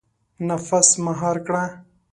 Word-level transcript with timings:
•نفس 0.47 0.89
مهار 1.05 1.37
کړه. 1.45 1.63